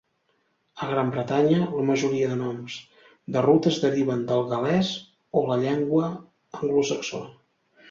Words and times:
A 0.85 0.85
Gran 0.91 1.11
Bretanya, 1.15 1.59
la 1.79 1.83
majoria 1.89 2.29
de 2.31 2.37
noms 2.39 2.79
de 3.37 3.45
rutes 3.47 3.79
deriven 3.85 4.25
del 4.33 4.49
gal·lès 4.55 4.91
o 5.43 5.47
la 5.53 5.61
llengua 5.67 6.11
anglosaxona. 6.65 7.33